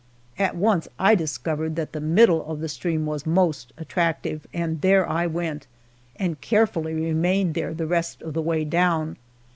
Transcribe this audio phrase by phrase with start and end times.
[0.39, 5.07] At once I discovered that the middle of the stream was most attractive, and there
[5.07, 5.67] I went,
[6.15, 9.17] and carefully remained there the rest of the way down.